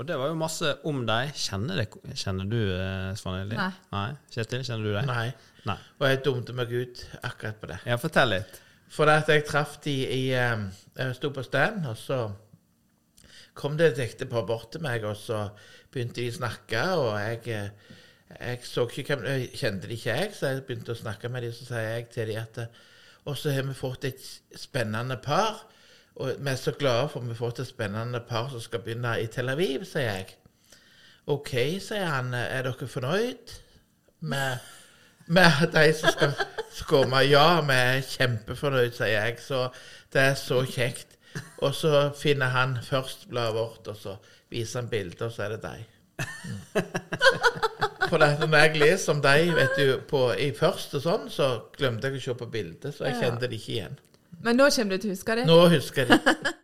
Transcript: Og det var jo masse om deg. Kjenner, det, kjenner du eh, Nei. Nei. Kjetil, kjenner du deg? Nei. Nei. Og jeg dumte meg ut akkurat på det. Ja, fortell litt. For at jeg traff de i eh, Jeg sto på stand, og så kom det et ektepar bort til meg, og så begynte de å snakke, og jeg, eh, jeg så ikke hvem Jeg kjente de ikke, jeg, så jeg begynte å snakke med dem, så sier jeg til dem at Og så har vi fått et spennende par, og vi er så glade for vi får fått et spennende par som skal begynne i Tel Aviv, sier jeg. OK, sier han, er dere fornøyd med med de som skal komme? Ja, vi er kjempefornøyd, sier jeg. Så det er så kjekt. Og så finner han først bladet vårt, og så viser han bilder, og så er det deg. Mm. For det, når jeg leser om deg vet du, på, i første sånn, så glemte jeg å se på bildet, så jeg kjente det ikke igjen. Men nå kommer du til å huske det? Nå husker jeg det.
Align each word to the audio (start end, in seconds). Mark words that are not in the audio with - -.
Og 0.00 0.06
det 0.08 0.16
var 0.16 0.30
jo 0.30 0.36
masse 0.40 0.70
om 0.88 1.02
deg. 1.04 1.34
Kjenner, 1.36 1.82
det, 1.82 2.14
kjenner 2.16 2.46
du 2.48 2.56
eh, 2.72 3.44
Nei. 3.52 3.68
Nei. 3.92 4.06
Kjetil, 4.32 4.62
kjenner 4.64 4.86
du 4.86 4.94
deg? 4.94 5.08
Nei. 5.10 5.26
Nei. 5.68 5.76
Og 6.00 6.04
jeg 6.08 6.20
dumte 6.24 6.54
meg 6.56 6.70
ut 6.72 7.02
akkurat 7.20 7.58
på 7.60 7.68
det. 7.68 7.76
Ja, 7.84 7.98
fortell 8.00 8.32
litt. 8.32 8.60
For 8.90 9.12
at 9.12 9.28
jeg 9.28 9.44
traff 9.46 9.76
de 9.84 9.92
i 10.08 10.22
eh, 10.32 10.62
Jeg 10.96 11.18
sto 11.18 11.30
på 11.36 11.44
stand, 11.44 11.84
og 11.90 11.98
så 12.00 12.22
kom 13.60 13.76
det 13.76 13.90
et 13.90 14.00
ektepar 14.06 14.46
bort 14.48 14.70
til 14.72 14.82
meg, 14.86 15.04
og 15.04 15.18
så 15.20 15.50
begynte 15.92 16.22
de 16.22 16.30
å 16.32 16.38
snakke, 16.38 16.84
og 16.96 17.10
jeg, 17.20 17.42
eh, 17.52 18.00
jeg 18.38 18.64
så 18.64 18.86
ikke 18.88 19.04
hvem 19.10 19.28
Jeg 19.28 19.50
kjente 19.60 19.90
de 19.90 19.98
ikke, 19.98 20.16
jeg, 20.16 20.32
så 20.38 20.54
jeg 20.54 20.64
begynte 20.64 20.96
å 20.96 21.02
snakke 21.02 21.28
med 21.28 21.44
dem, 21.44 21.52
så 21.52 21.68
sier 21.68 21.90
jeg 21.90 22.08
til 22.14 22.32
dem 22.32 22.40
at 22.40 22.62
Og 23.28 23.36
så 23.36 23.52
har 23.52 23.68
vi 23.68 23.76
fått 23.76 24.08
et 24.08 24.24
spennende 24.56 25.20
par, 25.20 25.66
og 26.16 26.34
vi 26.38 26.50
er 26.50 26.58
så 26.58 26.74
glade 26.76 27.08
for 27.12 27.24
vi 27.24 27.34
får 27.34 27.52
fått 27.52 27.62
et 27.64 27.70
spennende 27.70 28.20
par 28.28 28.50
som 28.50 28.60
skal 28.60 28.82
begynne 28.84 29.14
i 29.22 29.28
Tel 29.30 29.52
Aviv, 29.52 29.86
sier 29.88 30.10
jeg. 30.10 30.36
OK, 31.30 31.54
sier 31.80 32.08
han, 32.10 32.34
er 32.34 32.66
dere 32.66 32.88
fornøyd 32.90 33.56
med 34.20 34.60
med 35.30 35.68
de 35.72 35.92
som 35.94 36.10
skal 36.10 36.32
komme? 36.88 37.22
Ja, 37.28 37.60
vi 37.62 37.76
er 37.76 38.02
kjempefornøyd, 38.02 38.92
sier 38.96 39.12
jeg. 39.14 39.38
Så 39.44 39.68
det 40.12 40.24
er 40.32 40.34
så 40.38 40.64
kjekt. 40.66 41.16
Og 41.62 41.74
så 41.74 42.10
finner 42.18 42.50
han 42.50 42.78
først 42.82 43.28
bladet 43.30 43.54
vårt, 43.54 43.86
og 43.86 43.96
så 43.96 44.16
viser 44.50 44.80
han 44.80 44.90
bilder, 44.90 45.28
og 45.28 45.32
så 45.32 45.46
er 45.46 45.54
det 45.54 45.62
deg. 45.62 45.84
Mm. 46.20 46.88
For 48.10 48.18
det, 48.18 48.30
når 48.42 48.58
jeg 48.58 48.80
leser 48.82 49.14
om 49.14 49.20
deg 49.22 49.52
vet 49.54 49.78
du, 49.78 49.92
på, 50.10 50.24
i 50.34 50.50
første 50.56 50.98
sånn, 51.00 51.28
så 51.30 51.50
glemte 51.76 52.10
jeg 52.10 52.18
å 52.18 52.24
se 52.24 52.34
på 52.40 52.50
bildet, 52.50 52.90
så 52.96 53.06
jeg 53.06 53.20
kjente 53.22 53.46
det 53.46 53.60
ikke 53.60 53.74
igjen. 53.76 54.00
Men 54.44 54.56
nå 54.56 54.70
kommer 54.76 54.96
du 54.96 55.02
til 55.04 55.12
å 55.12 55.16
huske 55.16 55.36
det? 55.36 55.46
Nå 55.48 55.60
husker 55.74 56.06
jeg 56.06 56.18
det. 56.24 56.36